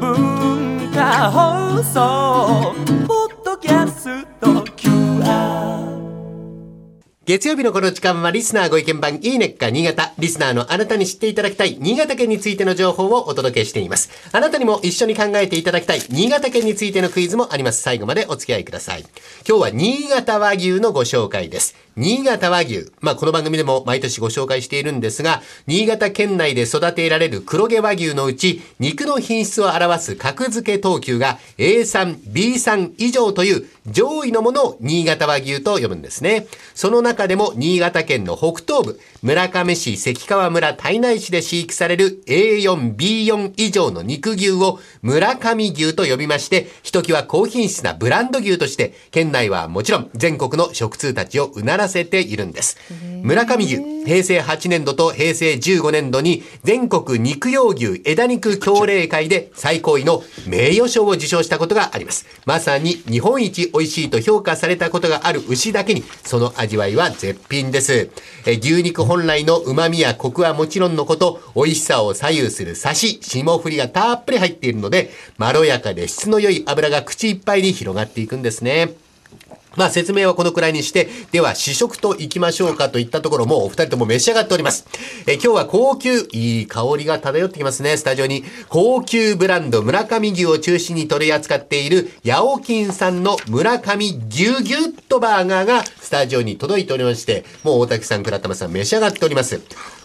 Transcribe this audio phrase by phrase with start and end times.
[0.00, 2.89] 文化放送。
[7.30, 10.12] 月曜日のこの時間はリスナーご意見番いいねっか新潟。
[10.18, 14.10] リスナーのあなたに知っていただきたい新潟県についての情報をお届けしています。
[14.32, 17.82] あなたにも一緒に考えていただきたい新潟県についてのクイズもあります。
[17.82, 19.04] 最後までお付き合いください。
[19.48, 21.76] 今日は新潟和牛のご紹介です。
[21.94, 22.90] 新潟和牛。
[23.00, 36.46] まあ、この番組でも毎年ご紹介しているんですが、新潟県内で育てられる黒毛和牛のうち、肉の品質を表す格付け等級が A 産、B 産以上という上位のものを新潟和牛と呼ぶんですね。
[36.74, 52.76] その中でも新潟県の北東部、村上市関川村胎内市で飼育される A4、B4 以上の肉牛を村上牛と呼びまして、ひときわ高品質なブランド牛として、県内はもちろん全国の食通たちをうならせているんです。
[53.22, 62.26] 村上牛、平成8年度と平成15年度に全国肉用牛枝肉協励会で最高位の名誉賞を受賞したことがあります。
[62.46, 68.10] まさに日本一美味しいと評価されたことがある牛だけに、その味わいはは絶品です。
[68.46, 78.94] え牛肉本来の旨味やコクはもちろんのこと、美味しさを左右するサシ、霜降りがたっぷり入っているので、まろやかで質の良い脂が口いっぱいに広がっていくんですね。
[79.76, 84.86] まあ説明はこのくらいにして、では試食といきましょうかといったところもお二人とも召し上がっております。
[85.26, 88.44] え今日は高級、いい香りが漂ってきますね、スタジオに。
[88.68, 99.60] 高級ブランド村上牛を中心に取り扱っている、ヤオキンさんの村上牛ギュッとバーガーがスタジオに届いておりまして、もう大竹さん、倉玉さん召し上がっております。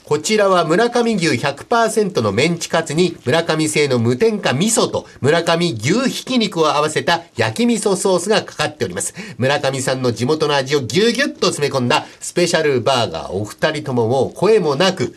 [0.06, 9.16] こちらは村上牛100%のメンチカツに村上製の無添加味噌と村上牛ひき肉を合わせた焼き味噌ソースがかかっております。
[9.40, 15.16] 村上さんの地元の味をぎゅうぎゅっと詰め込んだスペシャルバーガーお二人とももう声もなく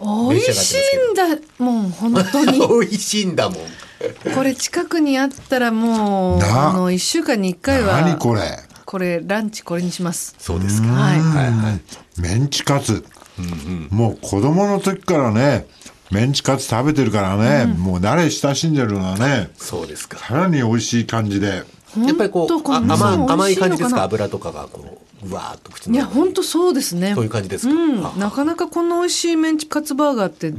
[0.00, 3.60] 美味しいんだもう本当に 美味しいんだもん。
[4.34, 8.58] これ近くにあったらもうなあの1週間に1回は何これ？
[8.86, 10.88] これランチこれにしますそうですか。
[10.88, 11.80] はいはいはい。
[12.20, 13.04] メンチカツ、
[13.90, 15.66] もう子供の時からね
[16.10, 20.18] メンチカツ食べてるからね、もう慣れ親しんでるのはねそうですか。
[20.18, 21.64] さらに美味しい感じで。
[21.96, 24.02] やっぱりこう、甘甘い感じですか？
[24.02, 27.12] 油とかがこう、うわーっと口いやの中に本当そうですね。
[27.14, 27.72] そういう感じですか？
[27.72, 28.02] うん。
[28.18, 30.52] なかなかこんな美味しいメンチカツバーガーって、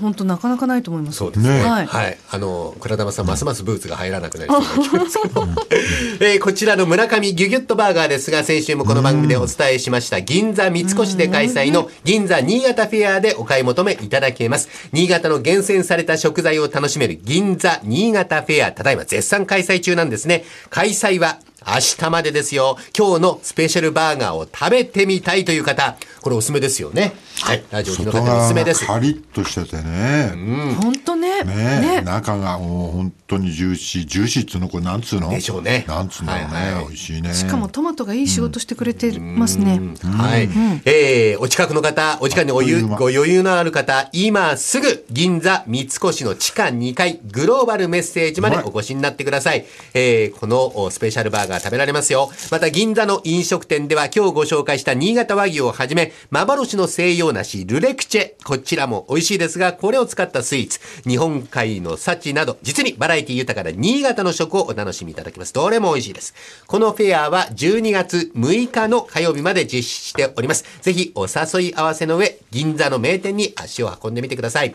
[0.00, 1.18] 本当なかなかないと思います。
[1.18, 1.58] そうですね。
[1.58, 1.84] ねは。
[1.86, 2.12] はい。
[2.12, 4.60] いあの、倉玉さん、ますますブーツが入らなくなりそう
[4.98, 5.46] な気すけど。
[6.20, 14.68] えーこちらの村上ギュギュッとバーガーですが、先週もこの番組でお伝えしました、銀座三越で開催の銀座新潟フェアでお買い求めいただけます。
[14.92, 20.44] 新潟の厳選された食材を楽しめる銀座新潟フェア、ただいま絶賛開催中なんですね。
[20.70, 22.78] 開催は明日までですよ。
[22.96, 27.12] 今日のスペシャルバーガーを食べてみたいという方、これおすすめですよね。
[27.42, 27.64] はい。
[27.72, 28.86] ラジオ機の外方におすすめです。
[28.86, 30.32] カリッとしててね、
[30.80, 31.44] 本当ね。
[31.44, 31.80] ね。
[31.80, 32.02] ね。
[32.02, 35.30] 中がもう本当にジューシージューシーっつうのこれなんつうの？
[35.30, 35.84] でしょうね。
[35.88, 36.84] なんつうんだろうね、はいはい。
[36.86, 37.34] 美味しいね。
[37.34, 40.48] しかもトマトがいい仕事してくれてますね、はい。
[40.84, 48.64] えー、お近くの方、お時間におゆご余裕のある方、今すぐ銀座三越の地下2階グローバルメッセージまではい。
[48.66, 49.66] お越しになってください。
[49.94, 52.30] えー、このおスペシャルバーガー食べられますよ。
[52.50, 58.32] また銀座の飲食店では今日ご紹介した新潟和牛をはじめ、幻の西洋梨、ルレクチェ。
[58.44, 60.80] こちらも美味しいですが、これを使ったスイーツ、
[61.16, 65.54] 日本海の幸など、実にバラエティ豊かな新潟の食をお楽しみいただけます。
[65.54, 66.34] どれも美味しいです。
[66.66, 70.66] このフェアは12月6日の火曜日まで実施しております。
[70.82, 74.74] ぜひお誘い合わせの上、銀座の名店に足を運んでみてください。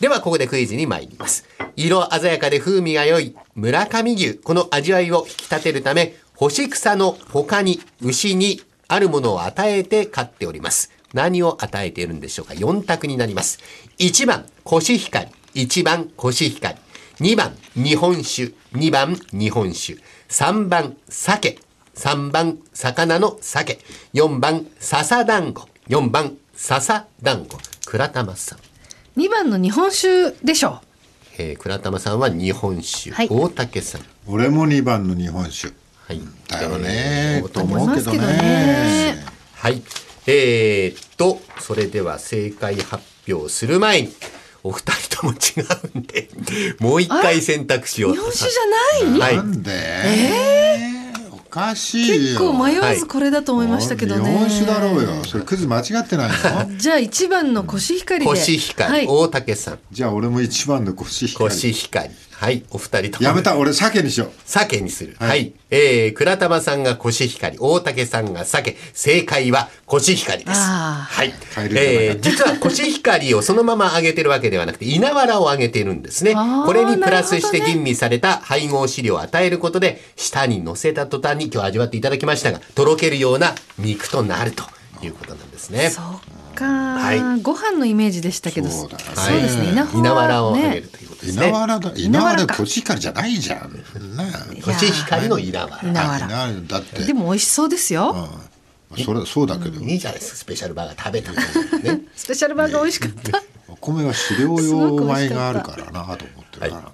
[0.00, 1.44] では、ここでクイズに参ります。
[1.76, 4.38] 色鮮やかで風味が良い村上牛。
[4.38, 10.90] この味わいを引き立てるため、干し草の他に牛にあるものを与えて飼っております。
[11.12, 13.58] 何を与えているんでしょうか ?4 択になります。
[13.98, 15.41] 1番、コシヒカリ。
[15.54, 16.78] 1番、コシヒカリ。
[17.20, 18.54] 2番、日本酒。
[18.72, 19.98] 2番、日本酒。
[20.28, 21.58] 3番、鮭。
[21.94, 23.78] 3番、魚の鮭。
[24.14, 25.68] 4番、笹団子。
[25.88, 27.58] 4番、笹団子。
[27.86, 28.58] 倉玉さん。
[29.20, 30.80] 2番の日本酒でしょ
[31.38, 33.10] えー、倉玉さんは日本酒。
[33.10, 34.02] はい大竹さん。
[34.26, 35.74] 俺も2番の日本酒
[36.06, 36.20] はい。
[36.48, 39.24] だよね、えーと思うけどねね
[39.54, 39.82] はい。
[40.26, 44.12] えー、っと、それでは正解発表する前に、
[44.64, 45.36] お二人とも違
[45.94, 46.28] うんで、
[46.78, 48.12] もう一回選択肢を。
[48.12, 49.20] 日本酒じゃない？
[49.20, 49.36] はい。
[49.36, 49.42] な。
[49.42, 49.72] んで、
[51.32, 55.24] おかしい結よ構迷わずこれだと思いましたけどね、日本酒だろうよ。
[55.24, 56.30] それクズ間違ってない
[56.68, 56.76] の？
[56.78, 58.26] じゃあ1番のコシヒカリで。
[58.26, 59.78] コシヒカリ、はい、大竹さん。
[59.90, 61.50] じゃあ俺も1番のコシヒカリ。
[61.50, 62.10] コシヒカリ。
[62.42, 63.28] はい、お二人とも。
[63.28, 64.30] やめた、俺、鮭にしよう。
[64.44, 65.14] 鮭にする。
[65.20, 65.28] は。
[65.28, 68.76] はいいえー、倉玉さんがコシヒカリ、大竹さんが鮭。
[68.92, 70.60] 正解はコシヒカリです。
[70.60, 71.32] はい。
[71.54, 84.64] 変えー、実はコシヒカリをそのまま揚げてるわけではなくて、稲わらを揚げてるんですねこれにプラスして吟味された配合飼料を与えることで、舌に乗せた途端に今日味わっていただきましたが、とろけるような肉となると
[85.06, 85.90] いうことなんですね。
[85.90, 87.40] そっか、はい。
[87.42, 89.04] ご飯のイメージでしたけどそうだよね。
[89.14, 89.72] そうですね。
[89.72, 91.48] 稲稲わらを揚げねるということですね。
[91.48, 91.92] 稲わらだ。
[91.94, 93.72] 稲わら稲わらかコシヒカリじゃないじゃん。
[93.72, 93.80] ね
[94.64, 95.88] コシヒカリの稲わら。
[95.88, 97.04] 稲わら稲わらだって。
[97.04, 98.14] でも美味しそうですよ、
[98.92, 99.04] うん。
[99.04, 102.02] それそうだけど、いいじゃないですか、スペシャルバーガー食べたね。
[102.14, 106.92] スペシャルバーガー美味しかった、お米は飼料用米があるからなと思ってるから。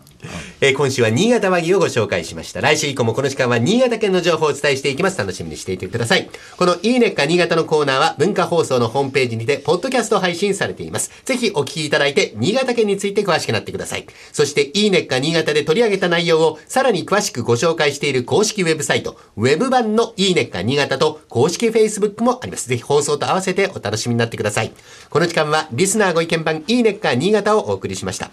[0.61, 2.61] えー今週は新潟和牛をご紹介しました。
[2.61, 5.17] 来週以降もこの時間は新潟県の情報をお伝えしていきます。
[5.17, 6.29] 楽しみにしていてください。
[6.57, 11.13] このいいねっか新潟のコーナーは文化放送のホームページにて、ポッドキャスト配信されています。
[11.25, 14.07] ぜひお聞きいただいて、新潟県について詳しくなってください。
[14.33, 22.69] そして、いいねっか新潟で取り上げた内容をさらに詳しくご紹介している公式ウェブサイト、ウェブ版のいいねっか新潟と公式 Facebook もあります。
[22.69, 24.73] ぜひ放送と合わせてお楽しみになってください。
[25.09, 28.27] この時間はリスナーご意見番いいねっか新潟をお送りしました。